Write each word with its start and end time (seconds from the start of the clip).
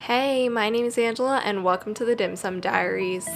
Hey, 0.00 0.48
my 0.48 0.70
name 0.70 0.86
is 0.86 0.96
Angela, 0.96 1.42
and 1.44 1.64
welcome 1.64 1.92
to 1.92 2.04
the 2.04 2.16
Dim 2.16 2.34
Sum 2.34 2.60
Diaries. 2.60 3.28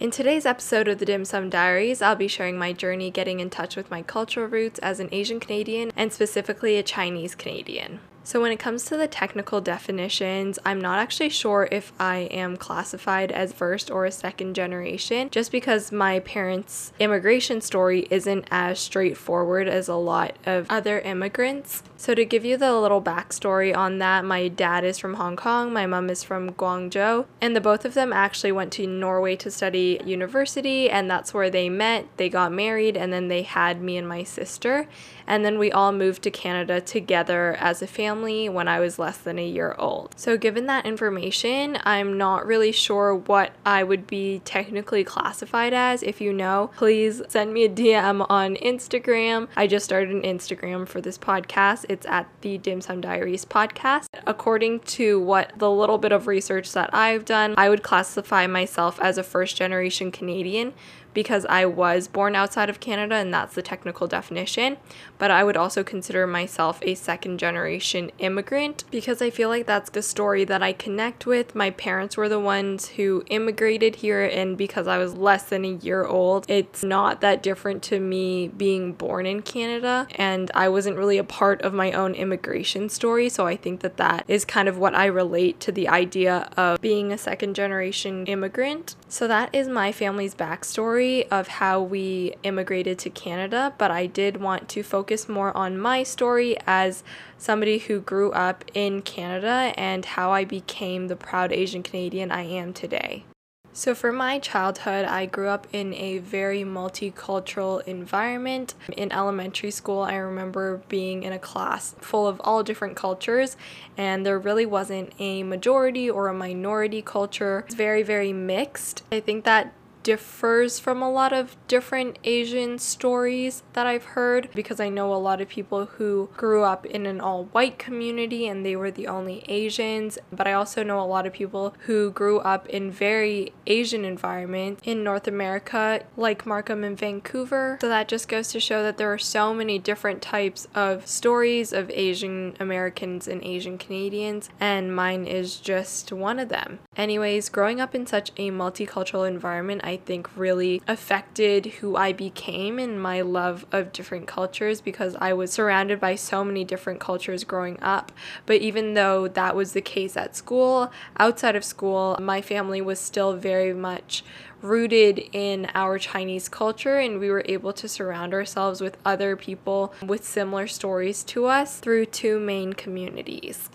In 0.00 0.10
today's 0.10 0.44
episode 0.44 0.88
of 0.88 0.98
the 0.98 1.04
Dim 1.04 1.24
Sum 1.24 1.50
Diaries, 1.50 2.02
I'll 2.02 2.16
be 2.16 2.26
sharing 2.26 2.58
my 2.58 2.72
journey 2.72 3.12
getting 3.12 3.38
in 3.38 3.48
touch 3.48 3.76
with 3.76 3.90
my 3.92 4.02
cultural 4.02 4.48
roots 4.48 4.80
as 4.80 4.98
an 4.98 5.08
Asian 5.12 5.38
Canadian 5.38 5.92
and 5.94 6.12
specifically 6.12 6.78
a 6.78 6.82
Chinese 6.82 7.36
Canadian. 7.36 8.00
So, 8.30 8.40
when 8.40 8.52
it 8.52 8.60
comes 8.60 8.84
to 8.84 8.96
the 8.96 9.08
technical 9.08 9.60
definitions, 9.60 10.56
I'm 10.64 10.80
not 10.80 11.00
actually 11.00 11.30
sure 11.30 11.66
if 11.72 11.92
I 11.98 12.28
am 12.30 12.56
classified 12.56 13.32
as 13.32 13.52
first 13.52 13.90
or 13.90 14.04
a 14.04 14.12
second 14.12 14.54
generation, 14.54 15.30
just 15.30 15.50
because 15.50 15.90
my 15.90 16.20
parents' 16.20 16.92
immigration 17.00 17.60
story 17.60 18.06
isn't 18.08 18.46
as 18.52 18.78
straightforward 18.78 19.66
as 19.66 19.88
a 19.88 19.96
lot 19.96 20.36
of 20.46 20.68
other 20.70 21.00
immigrants. 21.00 21.82
So, 21.96 22.14
to 22.14 22.24
give 22.24 22.44
you 22.44 22.56
the 22.56 22.78
little 22.78 23.02
backstory 23.02 23.76
on 23.76 23.98
that, 23.98 24.24
my 24.24 24.46
dad 24.46 24.84
is 24.84 24.96
from 24.96 25.14
Hong 25.14 25.34
Kong, 25.34 25.72
my 25.72 25.86
mom 25.86 26.08
is 26.08 26.22
from 26.22 26.52
Guangzhou, 26.52 27.26
and 27.40 27.56
the 27.56 27.60
both 27.60 27.84
of 27.84 27.94
them 27.94 28.12
actually 28.12 28.52
went 28.52 28.72
to 28.74 28.86
Norway 28.86 29.34
to 29.34 29.50
study 29.50 30.00
university, 30.04 30.88
and 30.88 31.10
that's 31.10 31.34
where 31.34 31.50
they 31.50 31.68
met. 31.68 32.06
They 32.16 32.28
got 32.28 32.52
married, 32.52 32.96
and 32.96 33.12
then 33.12 33.26
they 33.26 33.42
had 33.42 33.82
me 33.82 33.96
and 33.96 34.08
my 34.08 34.22
sister. 34.22 34.86
And 35.26 35.44
then 35.44 35.58
we 35.58 35.70
all 35.70 35.92
moved 35.92 36.22
to 36.22 36.30
Canada 36.30 36.80
together 36.80 37.56
as 37.60 37.82
a 37.82 37.86
family 37.86 38.19
when 38.20 38.68
I 38.68 38.80
was 38.80 38.98
less 38.98 39.18
than 39.18 39.38
a 39.38 39.46
year 39.46 39.74
old. 39.78 40.14
So, 40.16 40.36
given 40.36 40.66
that 40.66 40.86
information, 40.86 41.78
I'm 41.84 42.18
not 42.18 42.46
really 42.46 42.72
sure 42.72 43.14
what 43.14 43.52
I 43.64 43.82
would 43.82 44.06
be 44.06 44.40
technically 44.44 45.04
classified 45.04 45.72
as. 45.72 46.02
If 46.02 46.20
you 46.20 46.32
know, 46.32 46.70
please 46.76 47.22
send 47.28 47.52
me 47.52 47.64
a 47.64 47.68
DM 47.68 48.26
on 48.28 48.56
Instagram. 48.56 49.48
I 49.56 49.66
just 49.66 49.84
started 49.84 50.10
an 50.10 50.22
Instagram 50.22 50.86
for 50.86 51.00
this 51.00 51.18
podcast. 51.18 51.86
It's 51.88 52.06
at 52.06 52.28
the 52.40 52.58
Dim 52.58 52.80
Sum 52.80 53.00
Diaries 53.00 53.44
podcast. 53.44 54.06
According 54.26 54.80
to 54.80 55.20
what 55.20 55.52
the 55.56 55.70
little 55.70 55.98
bit 55.98 56.12
of 56.12 56.26
research 56.26 56.72
that 56.72 56.94
I've 56.94 57.24
done, 57.24 57.54
I 57.56 57.68
would 57.68 57.82
classify 57.82 58.46
myself 58.46 58.98
as 59.00 59.18
a 59.18 59.22
first 59.22 59.56
generation 59.56 60.10
Canadian 60.10 60.72
because 61.14 61.44
I 61.46 61.66
was 61.66 62.08
born 62.08 62.34
outside 62.34 62.70
of 62.70 62.80
Canada 62.80 63.16
and 63.16 63.32
that's 63.32 63.54
the 63.54 63.62
technical 63.62 64.06
definition. 64.06 64.76
But 65.18 65.30
I 65.30 65.44
would 65.44 65.56
also 65.56 65.82
consider 65.82 66.26
myself 66.26 66.78
a 66.82 66.94
second 66.94 67.38
generation 67.38 68.10
immigrant 68.18 68.84
because 68.90 69.20
I 69.20 69.30
feel 69.30 69.48
like 69.48 69.66
that's 69.66 69.90
the 69.90 70.02
story 70.02 70.44
that 70.44 70.62
I 70.62 70.72
connect 70.72 71.26
with. 71.26 71.54
My 71.54 71.70
parents 71.70 72.16
were 72.16 72.28
the 72.28 72.40
ones 72.40 72.88
who 72.88 73.24
immigrated 73.28 73.96
here, 73.96 74.24
and 74.24 74.56
because 74.56 74.86
I 74.86 74.98
was 74.98 75.14
less 75.14 75.44
than 75.44 75.64
a 75.64 75.72
year 75.74 76.04
old, 76.04 76.46
it's 76.48 76.82
not 76.82 77.20
that 77.20 77.42
different 77.42 77.82
to 77.84 78.00
me 78.00 78.48
being 78.48 78.92
born 78.92 79.26
in 79.26 79.42
Canada. 79.42 80.06
And 80.14 80.50
I 80.54 80.68
wasn't 80.68 80.96
really 80.96 81.18
a 81.18 81.24
part 81.24 81.62
of 81.62 81.74
my 81.74 81.92
own 81.92 82.14
immigration 82.14 82.88
story. 82.88 83.28
So 83.28 83.46
I 83.46 83.56
think 83.56 83.80
that 83.80 83.96
that 83.98 84.24
is 84.28 84.44
kind 84.44 84.68
of 84.68 84.78
what 84.78 84.94
I 84.94 85.06
relate 85.06 85.60
to 85.60 85.72
the 85.72 85.88
idea 85.88 86.48
of 86.56 86.80
being 86.80 87.12
a 87.12 87.18
second 87.18 87.54
generation 87.54 88.26
immigrant. 88.26 88.96
So 89.08 89.26
that 89.28 89.54
is 89.54 89.68
my 89.68 89.92
family's 89.92 90.34
backstory 90.34 90.99
story 91.00 91.30
of 91.30 91.48
how 91.48 91.80
we 91.80 92.34
immigrated 92.42 92.98
to 92.98 93.08
Canada, 93.08 93.72
but 93.78 93.90
I 93.90 94.04
did 94.04 94.36
want 94.36 94.68
to 94.68 94.82
focus 94.82 95.30
more 95.30 95.56
on 95.56 95.78
my 95.78 96.02
story 96.02 96.58
as 96.66 97.02
somebody 97.38 97.78
who 97.78 98.00
grew 98.00 98.32
up 98.32 98.66
in 98.74 99.00
Canada 99.00 99.72
and 99.78 100.04
how 100.04 100.30
I 100.30 100.44
became 100.44 101.08
the 101.08 101.16
proud 101.16 101.52
Asian 101.52 101.82
Canadian 101.82 102.30
I 102.30 102.42
am 102.42 102.74
today. 102.74 103.24
So, 103.72 103.94
for 103.94 104.12
my 104.12 104.40
childhood, 104.40 105.06
I 105.06 105.24
grew 105.24 105.48
up 105.48 105.66
in 105.72 105.94
a 105.94 106.18
very 106.18 106.64
multicultural 106.64 107.82
environment. 107.86 108.74
In 108.94 109.10
elementary 109.10 109.70
school, 109.70 110.02
I 110.02 110.16
remember 110.16 110.82
being 110.88 111.22
in 111.22 111.32
a 111.32 111.38
class 111.38 111.94
full 112.00 112.26
of 112.26 112.40
all 112.44 112.62
different 112.62 112.96
cultures, 112.96 113.56
and 113.96 114.26
there 114.26 114.38
really 114.38 114.66
wasn't 114.66 115.14
a 115.18 115.44
majority 115.44 116.10
or 116.10 116.28
a 116.28 116.34
minority 116.34 117.00
culture. 117.00 117.64
It's 117.66 117.74
very, 117.74 118.02
very 118.02 118.34
mixed. 118.34 119.02
I 119.12 119.20
think 119.20 119.44
that 119.44 119.72
differs 120.02 120.78
from 120.78 121.02
a 121.02 121.10
lot 121.10 121.32
of 121.32 121.56
different 121.68 122.18
Asian 122.24 122.78
stories 122.78 123.62
that 123.72 123.86
I've 123.86 124.04
heard 124.04 124.48
because 124.54 124.80
I 124.80 124.88
know 124.88 125.12
a 125.12 125.16
lot 125.16 125.40
of 125.40 125.48
people 125.48 125.86
who 125.86 126.30
grew 126.36 126.62
up 126.62 126.86
in 126.86 127.06
an 127.06 127.20
all 127.20 127.44
white 127.44 127.78
community 127.78 128.46
and 128.46 128.64
they 128.64 128.76
were 128.76 128.90
the 128.90 129.06
only 129.06 129.44
Asians, 129.48 130.18
but 130.32 130.46
I 130.46 130.52
also 130.52 130.82
know 130.82 131.00
a 131.00 131.04
lot 131.04 131.26
of 131.26 131.32
people 131.32 131.74
who 131.86 132.10
grew 132.10 132.38
up 132.40 132.66
in 132.68 132.90
very 132.90 133.52
Asian 133.66 134.04
environments 134.04 134.80
in 134.84 135.04
North 135.04 135.26
America, 135.26 136.02
like 136.16 136.46
Markham 136.46 136.84
and 136.84 136.98
Vancouver. 136.98 137.78
So 137.80 137.88
that 137.88 138.08
just 138.08 138.28
goes 138.28 138.48
to 138.48 138.60
show 138.60 138.82
that 138.82 138.96
there 138.96 139.12
are 139.12 139.18
so 139.18 139.54
many 139.54 139.78
different 139.78 140.22
types 140.22 140.66
of 140.74 141.06
stories 141.06 141.72
of 141.72 141.90
Asian 141.90 142.56
Americans 142.58 143.28
and 143.28 143.42
Asian 143.44 143.78
Canadians, 143.78 144.50
and 144.58 144.94
mine 144.94 145.26
is 145.26 145.56
just 145.56 146.12
one 146.12 146.38
of 146.38 146.48
them. 146.48 146.78
Anyways, 146.96 147.48
growing 147.48 147.80
up 147.80 147.94
in 147.94 148.06
such 148.06 148.30
a 148.36 148.50
multicultural 148.50 149.28
environment, 149.28 149.82
I 149.90 149.96
think 149.96 150.30
really 150.36 150.80
affected 150.86 151.66
who 151.66 151.96
I 151.96 152.12
became 152.12 152.78
and 152.78 153.02
my 153.02 153.22
love 153.22 153.66
of 153.72 153.92
different 153.92 154.28
cultures 154.28 154.80
because 154.80 155.16
I 155.20 155.32
was 155.32 155.52
surrounded 155.52 155.98
by 155.98 156.14
so 156.14 156.44
many 156.44 156.62
different 156.62 157.00
cultures 157.00 157.42
growing 157.42 157.76
up. 157.82 158.12
But 158.46 158.60
even 158.60 158.94
though 158.94 159.26
that 159.26 159.56
was 159.56 159.72
the 159.72 159.80
case 159.80 160.16
at 160.16 160.36
school, 160.36 160.92
outside 161.18 161.56
of 161.56 161.64
school, 161.64 162.16
my 162.20 162.40
family 162.40 162.80
was 162.80 163.00
still 163.00 163.32
very 163.32 163.74
much 163.74 164.22
rooted 164.62 165.28
in 165.32 165.68
our 165.74 165.98
Chinese 165.98 166.48
culture, 166.48 166.98
and 166.98 167.18
we 167.18 167.28
were 167.28 167.42
able 167.46 167.72
to 167.72 167.88
surround 167.88 168.32
ourselves 168.32 168.80
with 168.80 168.96
other 169.04 169.34
people 169.34 169.92
with 170.06 170.24
similar 170.24 170.68
stories 170.68 171.24
to 171.24 171.46
us 171.46 171.80
through 171.80 172.06
two 172.06 172.38
main 172.38 172.74
communities. 172.74 173.70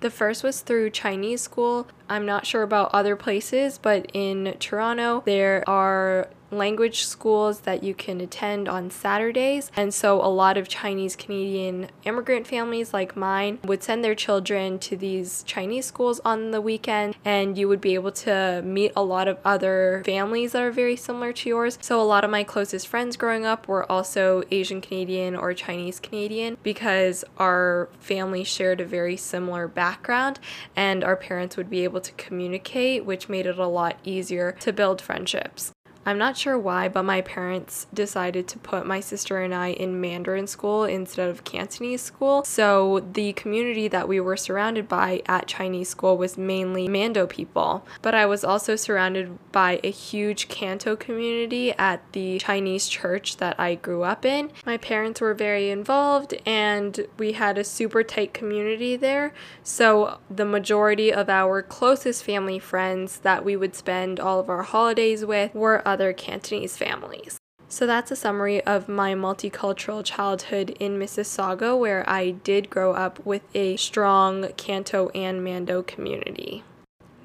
The 0.00 0.10
first 0.10 0.44
was 0.44 0.60
through 0.60 0.90
Chinese 0.90 1.40
school. 1.40 1.88
I'm 2.08 2.24
not 2.24 2.46
sure 2.46 2.62
about 2.62 2.90
other 2.94 3.16
places, 3.16 3.78
but 3.78 4.08
in 4.14 4.56
Toronto, 4.60 5.22
there 5.26 5.68
are 5.68 6.28
language 6.50 7.04
schools 7.04 7.60
that 7.60 7.82
you 7.82 7.94
can 7.94 8.20
attend 8.20 8.68
on 8.68 8.90
Saturdays. 8.90 9.70
And 9.76 9.92
so 9.92 10.20
a 10.20 10.28
lot 10.28 10.56
of 10.56 10.68
Chinese 10.68 11.16
Canadian 11.16 11.88
immigrant 12.04 12.46
families 12.46 12.92
like 12.92 13.16
mine 13.16 13.58
would 13.64 13.82
send 13.82 14.04
their 14.04 14.14
children 14.14 14.78
to 14.80 14.96
these 14.96 15.42
Chinese 15.44 15.86
schools 15.86 16.20
on 16.24 16.50
the 16.50 16.60
weekend 16.60 17.16
and 17.24 17.56
you 17.58 17.68
would 17.68 17.80
be 17.80 17.94
able 17.94 18.12
to 18.12 18.62
meet 18.64 18.92
a 18.96 19.02
lot 19.02 19.28
of 19.28 19.38
other 19.44 20.02
families 20.04 20.52
that 20.52 20.62
are 20.62 20.70
very 20.70 20.96
similar 20.96 21.32
to 21.32 21.48
yours. 21.48 21.78
So 21.80 22.00
a 22.00 22.02
lot 22.02 22.24
of 22.24 22.30
my 22.30 22.44
closest 22.44 22.88
friends 22.88 23.16
growing 23.16 23.44
up 23.44 23.68
were 23.68 23.90
also 23.90 24.42
Asian 24.50 24.80
Canadian 24.80 25.36
or 25.36 25.54
Chinese 25.54 26.00
Canadian 26.00 26.56
because 26.62 27.24
our 27.38 27.88
family 27.98 28.44
shared 28.44 28.80
a 28.80 28.84
very 28.84 29.16
similar 29.16 29.68
background 29.68 30.40
and 30.76 31.04
our 31.04 31.16
parents 31.16 31.56
would 31.56 31.70
be 31.70 31.84
able 31.84 32.00
to 32.00 32.12
communicate, 32.12 33.04
which 33.04 33.28
made 33.28 33.46
it 33.46 33.58
a 33.58 33.66
lot 33.66 33.98
easier 34.04 34.52
to 34.60 34.72
build 34.72 35.00
friendships. 35.00 35.72
I'm 36.08 36.16
not 36.16 36.38
sure 36.38 36.58
why, 36.58 36.88
but 36.88 37.02
my 37.02 37.20
parents 37.20 37.86
decided 37.92 38.48
to 38.48 38.58
put 38.58 38.86
my 38.86 38.98
sister 38.98 39.42
and 39.42 39.54
I 39.54 39.72
in 39.72 40.00
Mandarin 40.00 40.46
school 40.46 40.84
instead 40.84 41.28
of 41.28 41.44
Cantonese 41.44 42.00
school. 42.00 42.44
So 42.44 43.00
the 43.12 43.34
community 43.34 43.88
that 43.88 44.08
we 44.08 44.18
were 44.18 44.38
surrounded 44.38 44.88
by 44.88 45.20
at 45.26 45.46
Chinese 45.46 45.90
school 45.90 46.16
was 46.16 46.38
mainly 46.38 46.88
Mando 46.88 47.26
people. 47.26 47.84
But 48.00 48.14
I 48.14 48.24
was 48.24 48.42
also 48.42 48.74
surrounded 48.74 49.36
by 49.52 49.80
a 49.84 49.90
huge 49.90 50.48
Canto 50.48 50.96
community 50.96 51.72
at 51.72 52.00
the 52.12 52.38
Chinese 52.38 52.88
church 52.88 53.36
that 53.36 53.60
I 53.60 53.74
grew 53.74 54.02
up 54.02 54.24
in. 54.24 54.50
My 54.64 54.78
parents 54.78 55.20
were 55.20 55.34
very 55.34 55.68
involved 55.68 56.32
and 56.46 57.06
we 57.18 57.32
had 57.32 57.58
a 57.58 57.64
super 57.64 58.02
tight 58.02 58.32
community 58.32 58.96
there. 58.96 59.34
So 59.62 60.20
the 60.30 60.46
majority 60.46 61.12
of 61.12 61.28
our 61.28 61.60
closest 61.60 62.24
family 62.24 62.58
friends 62.58 63.18
that 63.18 63.44
we 63.44 63.56
would 63.56 63.74
spend 63.74 64.18
all 64.18 64.40
of 64.40 64.48
our 64.48 64.62
holidays 64.62 65.22
with 65.22 65.54
were 65.54 65.86
other 65.86 65.97
Cantonese 66.12 66.76
families. 66.76 67.38
So 67.68 67.86
that's 67.86 68.10
a 68.10 68.16
summary 68.16 68.64
of 68.64 68.88
my 68.88 69.14
multicultural 69.14 70.02
childhood 70.02 70.70
in 70.80 70.98
Mississauga, 70.98 71.78
where 71.78 72.08
I 72.08 72.30
did 72.30 72.70
grow 72.70 72.94
up 72.94 73.24
with 73.26 73.42
a 73.54 73.76
strong 73.76 74.48
Canto 74.56 75.10
and 75.10 75.44
Mando 75.44 75.82
community. 75.82 76.64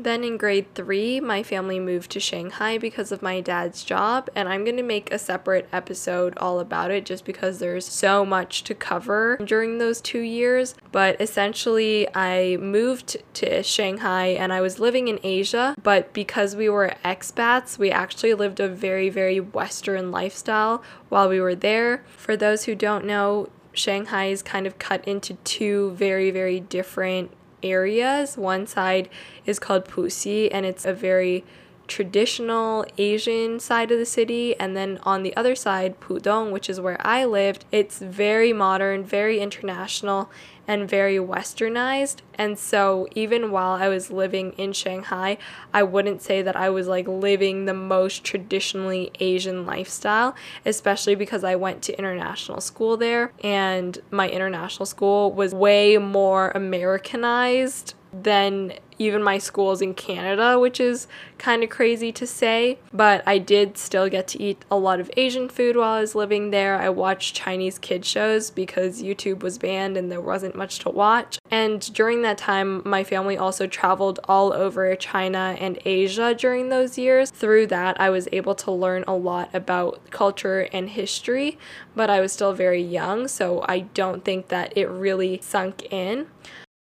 Then 0.04 0.26
in 0.26 0.36
grade 0.36 0.66
three, 0.76 1.22
my 1.22 1.44
family 1.44 1.80
moved 1.80 2.12
to 2.12 2.20
Shanghai 2.20 2.78
because 2.78 3.14
of 3.14 3.22
my 3.22 3.40
dad's 3.40 3.86
job, 3.86 4.30
and 4.36 4.50
I'm 4.50 4.66
to 4.66 4.84
make 4.84 5.14
a 5.14 5.18
separate 5.18 5.70
episode 5.72 6.38
all 6.38 6.60
about 6.60 6.92
it 6.92 7.06
just 7.06 7.24
because 7.24 7.60
there's 7.60 7.86
so 7.86 8.26
much 8.26 8.66
to 8.66 8.76
cover 8.76 9.38
during 9.46 9.78
those 9.78 10.02
two 10.02 10.20
years. 10.20 10.76
But 10.92 11.22
essentially, 11.22 12.08
I 12.14 12.58
moved 12.58 13.16
to 13.36 13.64
Shanghai 13.64 14.28
and 14.28 14.52
I 14.52 14.60
was 14.60 14.78
living 14.78 15.08
in 15.08 15.22
Asia, 15.24 15.74
but 15.82 16.12
because 16.12 16.54
we 16.54 16.68
were 16.68 16.96
expats, 17.06 17.78
we 17.78 17.90
actually 17.90 18.34
lived 18.34 18.60
a 18.60 18.68
very, 18.68 19.10
very 19.10 19.40
Western 19.40 20.12
lifestyle 20.12 20.84
while 21.08 21.30
we 21.30 21.40
were 21.40 21.56
there. 21.56 22.04
For 22.18 22.36
those 22.36 22.66
who 22.66 22.76
don't 22.76 23.06
know, 23.06 23.48
Shanghai 23.72 24.26
is 24.26 24.44
kind 24.44 24.68
of 24.68 24.78
cut 24.80 25.08
into 25.08 25.36
two 25.46 25.92
very, 25.92 26.30
very 26.30 26.60
different 26.60 27.32
areas. 27.64 28.38
One 28.38 28.68
side 28.68 29.10
is 29.46 29.60
called 29.60 29.86
Puxi, 29.86 30.50
and 30.52 30.66
it's 30.66 30.86
a 30.86 30.94
very 30.94 31.44
traditional 31.88 32.86
Asian 32.98 33.60
side 33.60 33.92
of 33.92 34.00
the 34.00 34.06
city, 34.06 34.58
and 34.60 34.76
then 34.76 35.00
on 35.04 35.24
the 35.24 35.36
other 35.36 35.56
side, 35.56 36.00
Pudong, 36.00 36.52
which 36.52 36.70
is 36.70 36.80
where 36.80 36.98
I 37.06 37.26
lived, 37.26 37.66
it's 37.72 38.00
very 38.00 38.54
modern, 38.54 39.04
very 39.04 39.40
international, 39.40 40.30
and 40.68 40.90
very 40.90 41.18
westernized. 41.18 42.18
And 42.36 42.58
so, 42.58 43.08
even 43.16 43.52
while 43.52 43.72
I 43.72 43.88
was 43.88 44.12
living 44.12 44.54
in 44.54 44.74
Shanghai, 44.74 45.38
I 45.74 45.84
wouldn't 45.84 46.22
say 46.22 46.42
that 46.42 46.56
I 46.56 46.70
was 46.70 46.88
like 46.88 47.08
living 47.08 47.66
the 47.66 47.74
most 47.74 48.24
traditionally 48.24 49.12
Asian 49.20 49.66
lifestyle, 49.66 50.36
especially 50.66 51.16
because 51.16 51.44
I 51.44 51.56
went 51.56 51.82
to 51.84 51.98
international 51.98 52.62
school 52.62 52.98
there, 52.98 53.32
and 53.44 54.00
my 54.10 54.30
international 54.30 54.86
school 54.86 55.32
was 55.32 55.54
way 55.54 55.98
more 55.98 56.52
Americanized 56.52 57.96
than 58.14 58.74
even 59.00 59.24
my 59.24 59.38
schools 59.38 59.82
in 59.82 59.94
Canada, 59.94 60.60
which 60.60 60.80
is 60.80 61.08
kind 61.38 61.64
of 61.64 61.70
crazy 61.70 62.12
to 62.12 62.28
say. 62.28 62.80
But 62.94 63.24
I 63.28 63.38
did 63.38 63.78
still 63.78 64.10
get 64.10 64.28
to 64.30 64.42
eat 64.42 64.64
a 64.70 64.78
lot 64.78 65.00
of 65.00 65.12
Asian 65.18 65.50
food 65.50 65.76
while 65.76 65.94
I 65.94 66.02
was 66.02 66.16
living 66.16 66.52
there. 66.52 66.80
I 66.80 66.90
watched 66.90 67.36
Chinese 67.36 67.80
kid 67.80 68.06
shows 68.06 68.50
because 68.52 69.02
YouTube 69.02 69.42
was 69.42 69.58
banned 69.58 69.98
and 69.98 70.12
there 70.12 70.22
wasn't 70.22 70.56
much 70.56 70.80
to 70.80 70.90
watch. 70.90 71.40
And 71.50 71.94
during 71.94 72.22
that 72.22 72.38
time, 72.38 72.82
my 72.86 73.04
family 73.04 73.38
also 73.38 73.68
traveled 73.68 74.20
all 74.26 74.54
over 74.54 74.96
China 74.96 75.56
and 75.60 75.80
Asia 75.86 76.34
during 76.34 76.70
those 76.70 76.98
years. 76.98 77.32
Through 77.32 77.68
that, 77.68 78.00
I 78.00 78.10
was 78.10 78.28
able 78.32 78.56
to 78.56 78.72
learn 78.72 79.04
a 79.08 79.16
lot 79.16 79.50
about 79.54 80.00
culture 80.12 80.68
and 80.72 80.90
history, 80.90 81.58
but 81.96 82.10
I 82.10 82.20
was 82.22 82.32
still 82.32 82.54
very 82.54 82.82
young, 82.82 83.28
so 83.28 83.64
I 83.68 83.80
don't 83.80 84.24
think 84.24 84.48
that 84.50 84.78
it 84.78 84.90
really 84.90 85.40
sunk 85.42 85.92
in. 85.92 86.28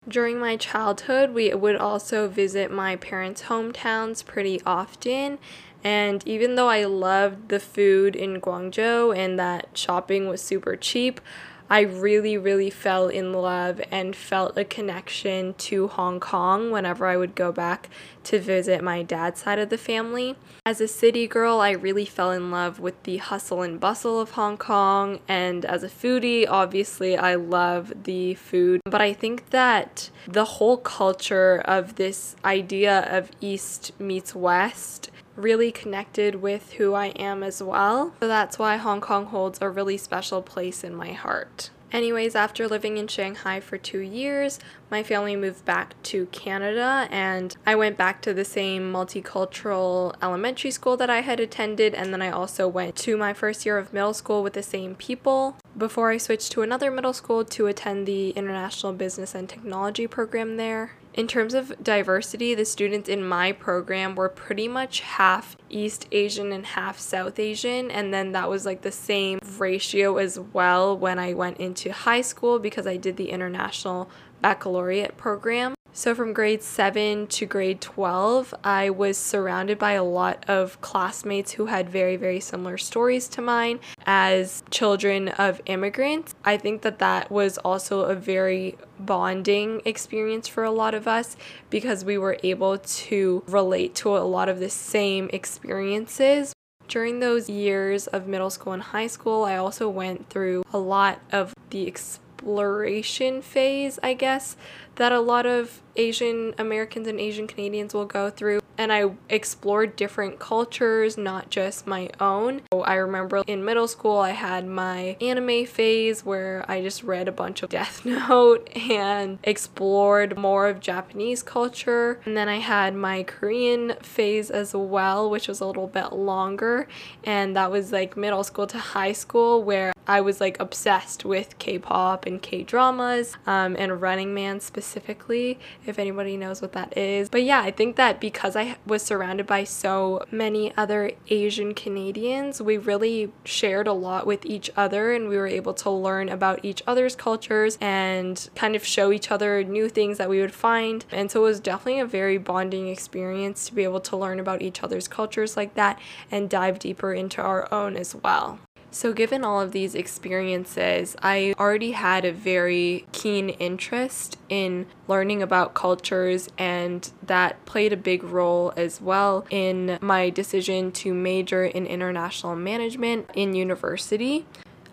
During 0.08 0.40
my 0.40 0.56
childhood, 0.56 1.34
we 1.34 1.54
would 1.54 1.76
also 1.76 2.30
visit 2.30 2.72
my 2.72 2.96
parents' 2.96 3.44
hometowns 3.44 4.26
pretty 4.26 4.62
often. 4.66 5.38
And 5.84 6.26
even 6.26 6.56
though 6.56 6.70
I 6.70 6.86
loved 6.86 7.50
the 7.50 7.60
food 7.60 8.16
in 8.16 8.40
Guangzhou 8.40 9.16
and 9.16 9.38
that 9.38 9.78
shopping 9.78 10.28
was 10.28 10.42
super 10.42 10.76
cheap, 10.76 11.20
I 11.70 11.82
really, 11.82 12.38
really 12.38 12.70
fell 12.70 13.10
in 13.10 13.34
love 13.34 13.82
and 13.92 14.16
felt 14.16 14.58
a 14.58 14.64
connection 14.64 15.54
to 15.56 15.90
Hong 15.90 16.20
Kong 16.20 16.72
whenever 16.72 17.06
I 17.06 17.18
would 17.18 17.36
go 17.36 17.52
back 17.52 17.90
to 18.26 18.40
visit 18.40 18.84
my 18.84 19.04
dad's 19.04 19.42
side 19.42 19.60
of 19.60 19.70
the 19.70 19.78
family. 19.78 20.36
As 20.66 20.80
a 20.80 20.88
city 20.88 21.28
girl, 21.28 21.60
I 21.60 21.72
really 21.72 22.06
fell 22.06 22.32
in 22.32 22.52
love 22.52 22.80
with 22.80 23.02
the 23.04 23.18
hustle 23.18 23.62
and 23.62 23.80
bustle 23.80 24.20
of 24.20 24.32
Hong 24.32 24.58
Kong, 24.58 25.20
and 25.28 25.66
as 25.66 25.84
a 25.84 25.90
foodie, 25.90 26.46
obviously, 26.48 27.18
I 27.18 27.36
love 27.36 28.04
the 28.04 28.36
food. 28.36 28.82
But 28.86 29.02
I 29.02 29.14
think 29.14 29.50
that 29.50 30.10
the 30.28 30.46
whole 30.46 30.78
culture 30.78 31.62
of 31.66 31.96
this 31.96 32.36
idea 32.44 33.08
of 33.10 33.32
East 33.42 33.92
meets 34.00 34.34
West 34.36 35.12
really 35.38 35.72
connected 35.72 36.36
with 36.36 36.74
who 36.74 36.94
I 36.94 37.08
am 37.08 37.44
as 37.44 37.64
well. 37.64 38.14
So 38.20 38.28
that's 38.28 38.60
why 38.60 38.76
Hong 38.78 39.00
Kong 39.00 39.28
holds 39.28 39.60
a 39.62 39.70
really 39.70 39.98
special 39.98 40.42
place 40.42 40.84
in 40.84 40.94
my 40.94 41.14
heart. 41.14 41.70
Anyways, 41.90 42.36
after 42.36 42.68
living 42.68 42.98
in 42.98 43.08
Shanghai 43.08 43.62
for 43.62 43.78
two 43.78 44.02
years, 44.02 44.60
my 44.92 45.04
family 45.04 45.38
moved 45.38 45.64
back 45.64 46.02
to 46.04 46.26
Canada 46.28 47.08
and 47.12 47.56
I 47.66 47.76
went 47.76 47.98
back 47.98 48.22
to 48.24 48.34
the 48.34 48.44
same 48.44 48.92
multicultural 48.92 50.14
elementary 50.22 50.72
school 50.72 50.98
that 50.98 51.10
I 51.10 51.22
had 51.22 51.40
attended, 51.40 51.96
and 51.96 52.12
then 52.12 52.22
I 52.22 52.30
also 52.30 52.68
went 52.68 52.98
to 52.98 53.16
my 53.16 53.34
first 53.34 53.66
year 53.66 53.78
of 53.78 53.94
middle 53.94 54.14
school 54.14 54.44
with 54.44 54.52
the 54.52 54.64
same 54.64 54.96
people 54.96 55.56
before 55.78 56.10
I 56.12 56.18
switched 56.18 56.52
to 56.54 56.62
another 56.62 56.90
middle 56.90 57.14
school 57.14 57.46
to 57.46 57.68
attend 57.68 58.08
the 58.08 58.32
International 58.32 58.94
Business 58.94 59.36
and 59.36 59.48
Technology 59.48 60.08
program 60.08 60.58
there. 60.58 60.94
In 61.14 61.28
terms 61.28 61.54
of 61.54 61.74
diversity, 61.84 62.54
the 62.54 62.66
students 62.66 63.10
in 63.10 63.28
my 63.28 63.52
program 63.52 64.16
were 64.16 64.30
pretty 64.30 64.68
much 64.68 65.00
half 65.00 65.56
East 65.70 66.08
Asian 66.12 66.52
and 66.52 66.66
half 66.66 67.00
South 67.00 67.40
Asian, 67.40 67.90
and 67.90 68.14
then 68.14 68.34
that 68.34 68.50
was 68.50 68.66
like 68.66 68.82
the 68.82 68.92
same 68.92 69.40
ratio 69.58 70.18
as 70.18 70.40
well 70.40 70.96
when 70.96 71.18
I 71.18 71.34
went 71.34 71.58
into 71.58 71.92
high 71.92 72.22
school 72.22 72.60
because 72.60 72.86
I 72.86 72.98
did 72.98 73.18
the 73.18 73.32
International 73.32 74.10
Baccalaureate 74.42 75.18
program. 75.18 75.77
So, 75.98 76.14
from 76.14 76.32
grade 76.32 76.62
7 76.62 77.26
to 77.26 77.48
grade 77.48 77.82
12, 77.82 78.54
I 78.64 78.92
was 78.92 79.18
surrounded 79.18 79.80
by 79.80 79.94
a 79.94 80.04
lot 80.04 80.48
of 80.48 80.80
classmates 80.80 81.54
who 81.54 81.66
had 81.66 81.90
very, 81.90 82.18
very 82.18 82.40
similar 82.40 82.78
stories 82.78 83.28
to 83.30 83.42
mine 83.42 83.80
as 84.06 84.64
children 84.70 85.30
of 85.30 85.60
immigrants. 85.66 86.36
I 86.46 86.58
think 86.58 86.84
that 86.84 87.00
that 87.00 87.32
was 87.32 87.58
also 87.58 88.02
a 88.02 88.14
very 88.14 88.78
bonding 89.00 89.82
experience 89.86 90.48
for 90.48 90.64
a 90.64 90.70
lot 90.70 90.94
of 90.94 91.08
us 91.08 91.36
because 91.72 92.06
we 92.06 92.20
were 92.20 92.38
able 92.44 92.78
to 92.78 93.44
relate 93.48 93.96
to 93.96 94.16
a 94.16 94.20
lot 94.20 94.50
of 94.50 94.60
the 94.60 94.70
same 94.70 95.32
experiences. 95.34 96.54
During 96.88 97.22
those 97.22 97.50
years 97.50 98.06
of 98.06 98.28
middle 98.28 98.52
school 98.52 98.74
and 98.74 98.84
high 98.84 99.08
school, 99.08 99.46
I 99.46 99.56
also 99.56 99.90
went 99.90 100.30
through 100.30 100.62
a 100.72 100.78
lot 100.78 101.22
of 101.32 101.56
the 101.72 101.88
exploration 101.88 103.42
phase, 103.42 103.98
I 104.04 104.14
guess, 104.14 104.56
that 104.98 105.12
a 105.12 105.20
lot 105.20 105.46
of 105.46 105.82
Asian 105.96 106.54
Americans 106.58 107.08
and 107.08 107.20
Asian 107.20 107.48
Canadians 107.48 107.94
will 107.94 108.06
go 108.06 108.30
through. 108.30 108.60
And 108.80 108.94
I 108.94 109.10
explored 109.30 109.96
different 109.96 110.38
cultures, 110.38 111.18
not 111.18 111.50
just 111.50 111.88
my 111.88 112.12
own. 112.20 112.62
I 112.72 112.94
remember 112.96 113.42
in 113.48 113.66
middle 113.66 113.88
school, 113.88 114.20
I 114.20 114.32
had 114.32 114.68
my 114.68 115.18
anime 115.20 115.66
phase 115.66 116.24
where 116.24 116.64
I 116.68 116.84
just 116.84 117.02
read 117.04 117.28
a 117.28 117.32
bunch 117.32 117.64
of 117.64 117.70
Death 117.72 118.06
Note 118.06 118.70
and 118.76 119.40
explored 119.44 120.38
more 120.38 120.68
of 120.68 120.80
Japanese 120.80 121.42
culture. 121.42 122.20
And 122.24 122.38
then 122.38 122.48
I 122.48 122.58
had 122.58 122.94
my 122.94 123.24
Korean 123.24 123.96
phase 124.04 124.52
as 124.52 124.76
well, 124.76 125.28
which 125.28 125.48
was 125.48 125.60
a 125.60 125.66
little 125.66 125.88
bit 125.88 126.14
longer. 126.14 126.88
And 127.24 127.56
that 127.56 127.72
was 127.72 127.92
like 127.92 128.16
middle 128.16 128.44
school 128.44 128.68
to 128.68 128.78
high 128.78 129.14
school, 129.14 129.64
where 129.64 129.92
I 130.06 130.22
was 130.22 130.40
like 130.40 130.60
obsessed 130.60 131.26
with 131.26 131.58
K 131.58 131.80
pop 131.80 132.26
and 132.28 132.42
K 132.42 132.64
dramas 132.64 133.36
um, 133.48 133.76
and 133.78 134.00
Running 134.02 134.36
Man 134.36 134.60
specifically 134.88 135.60
if 135.86 136.00
anybody 136.00 136.38
knows 136.38 136.62
what 136.62 136.72
that 136.74 136.98
is. 136.98 137.30
But 137.30 137.44
yeah, 137.44 137.62
I 137.62 137.72
think 137.72 137.96
that 137.98 138.20
because 138.20 138.56
I 138.56 138.78
was 138.86 139.02
surrounded 139.02 139.46
by 139.46 139.64
so 139.64 140.24
many 140.32 140.76
other 140.78 141.12
Asian 141.30 141.74
Canadians, 141.74 142.62
we 142.62 142.78
really 142.78 143.32
shared 143.44 143.88
a 143.88 143.94
lot 143.94 144.26
with 144.26 144.46
each 144.46 144.70
other 144.76 145.12
and 145.12 145.28
we 145.28 145.38
were 145.38 145.48
able 145.48 145.74
to 145.76 145.90
learn 145.90 146.30
about 146.30 146.64
each 146.64 146.82
other's 146.88 147.16
cultures 147.16 147.78
and 147.82 148.50
kind 148.56 148.76
of 148.76 148.86
show 148.86 149.12
each 149.12 149.32
other 149.32 149.64
new 149.64 149.90
things 149.90 150.18
that 150.18 150.30
we 150.30 150.40
would 150.40 150.54
find. 150.54 151.06
And 151.12 151.30
so 151.30 151.42
it 151.42 151.44
was 151.44 151.60
definitely 151.60 152.00
a 152.00 152.06
very 152.06 152.38
bonding 152.38 152.88
experience 152.88 153.68
to 153.68 153.76
be 153.76 153.84
able 153.84 154.02
to 154.02 154.18
learn 154.18 154.40
about 154.40 154.62
each 154.62 154.84
other's 154.84 155.08
cultures 155.08 155.58
like 155.58 155.76
that 155.76 156.00
and 156.32 156.50
dive 156.50 156.80
deeper 156.80 157.14
into 157.14 157.42
our 157.42 157.72
own 157.74 157.98
as 157.98 158.16
well. 158.16 158.60
So, 158.90 159.14
given 159.14 159.44
all 159.44 159.60
of 159.62 159.74
these 159.74 159.96
experiences, 159.96 161.16
I 161.22 161.54
already 161.60 161.92
had 161.92 162.26
a 162.26 162.32
very 162.32 163.06
keen 163.12 163.50
interest 163.50 164.38
in 164.50 164.88
learning 165.08 165.44
about 165.44 165.74
cultures, 165.74 166.50
and 166.58 167.10
that 167.22 167.64
played 167.66 167.94
a 167.94 167.98
big 167.98 168.24
role 168.24 168.74
as 168.78 169.02
well 169.02 169.46
in 169.50 170.00
my 170.02 170.30
decision 170.30 170.92
to 170.94 171.14
major 171.14 171.66
in 171.66 171.86
international 171.86 172.56
management 172.56 173.30
in 173.36 173.54
university. 173.54 174.46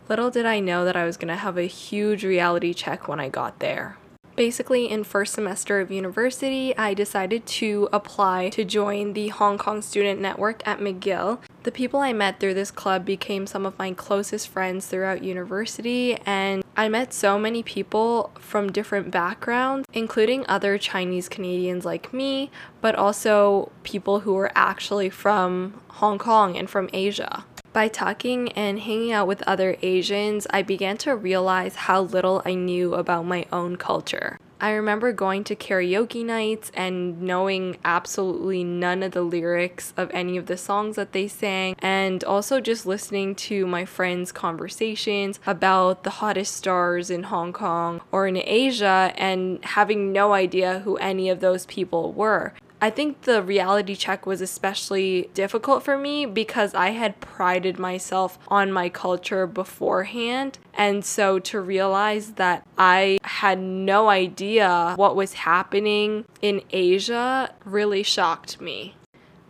Little 0.08 0.30
did 0.30 0.44
I 0.44 0.60
know 0.60 0.84
that 0.84 0.96
I 0.96 1.04
was 1.04 1.16
going 1.16 1.28
to 1.28 1.36
have 1.36 1.56
a 1.56 1.62
huge 1.62 2.24
reality 2.24 2.74
check 2.74 3.08
when 3.08 3.20
I 3.20 3.28
got 3.28 3.60
there. 3.60 3.96
Basically, 4.36 4.90
in 4.90 5.04
first 5.04 5.32
semester 5.32 5.80
of 5.80 5.92
university, 5.92 6.76
I 6.76 6.92
decided 6.92 7.46
to 7.46 7.88
apply 7.92 8.48
to 8.50 8.64
join 8.64 9.12
the 9.12 9.28
Hong 9.28 9.58
Kong 9.58 9.80
Student 9.80 10.20
Network 10.20 10.66
at 10.66 10.80
McGill. 10.80 11.38
The 11.64 11.72
people 11.72 12.00
I 12.00 12.12
met 12.12 12.40
through 12.40 12.52
this 12.52 12.70
club 12.70 13.06
became 13.06 13.46
some 13.46 13.64
of 13.64 13.78
my 13.78 13.94
closest 13.94 14.48
friends 14.48 14.86
throughout 14.86 15.24
university, 15.24 16.14
and 16.26 16.62
I 16.76 16.90
met 16.90 17.14
so 17.14 17.38
many 17.38 17.62
people 17.62 18.32
from 18.38 18.70
different 18.70 19.10
backgrounds, 19.10 19.88
including 19.94 20.44
other 20.46 20.76
Chinese 20.76 21.26
Canadians 21.26 21.86
like 21.86 22.12
me, 22.12 22.50
but 22.82 22.94
also 22.94 23.72
people 23.82 24.20
who 24.20 24.34
were 24.34 24.52
actually 24.54 25.08
from 25.08 25.80
Hong 25.88 26.18
Kong 26.18 26.54
and 26.54 26.68
from 26.68 26.90
Asia. 26.92 27.46
By 27.72 27.88
talking 27.88 28.52
and 28.52 28.80
hanging 28.80 29.12
out 29.12 29.26
with 29.26 29.42
other 29.44 29.78
Asians, 29.80 30.46
I 30.50 30.60
began 30.60 30.98
to 30.98 31.16
realize 31.16 31.76
how 31.76 32.02
little 32.02 32.42
I 32.44 32.52
knew 32.52 32.92
about 32.92 33.24
my 33.24 33.46
own 33.50 33.76
culture. 33.76 34.38
I 34.60 34.70
remember 34.70 35.12
going 35.12 35.44
to 35.44 35.56
karaoke 35.56 36.24
nights 36.24 36.70
and 36.74 37.20
knowing 37.22 37.76
absolutely 37.84 38.64
none 38.64 39.02
of 39.02 39.12
the 39.12 39.22
lyrics 39.22 39.92
of 39.96 40.10
any 40.12 40.36
of 40.36 40.46
the 40.46 40.56
songs 40.56 40.96
that 40.96 41.12
they 41.12 41.28
sang, 41.28 41.76
and 41.80 42.22
also 42.24 42.60
just 42.60 42.86
listening 42.86 43.34
to 43.36 43.66
my 43.66 43.84
friends' 43.84 44.32
conversations 44.32 45.40
about 45.46 46.04
the 46.04 46.10
hottest 46.10 46.56
stars 46.56 47.10
in 47.10 47.24
Hong 47.24 47.52
Kong 47.52 48.00
or 48.12 48.26
in 48.26 48.36
Asia 48.36 49.12
and 49.16 49.64
having 49.64 50.12
no 50.12 50.32
idea 50.32 50.80
who 50.80 50.96
any 50.96 51.28
of 51.28 51.40
those 51.40 51.66
people 51.66 52.12
were. 52.12 52.52
I 52.80 52.90
think 52.90 53.22
the 53.22 53.42
reality 53.42 53.94
check 53.96 54.26
was 54.26 54.40
especially 54.40 55.30
difficult 55.32 55.82
for 55.82 55.96
me 55.96 56.26
because 56.26 56.74
I 56.74 56.90
had 56.90 57.20
prided 57.20 57.78
myself 57.78 58.38
on 58.48 58.72
my 58.72 58.88
culture 58.88 59.46
beforehand. 59.46 60.58
And 60.74 61.04
so 61.04 61.38
to 61.38 61.60
realize 61.60 62.32
that 62.32 62.66
I 62.76 63.18
had 63.22 63.58
no 63.60 64.08
idea 64.08 64.94
what 64.96 65.16
was 65.16 65.34
happening 65.34 66.24
in 66.42 66.62
Asia 66.70 67.54
really 67.64 68.02
shocked 68.02 68.60
me. 68.60 68.94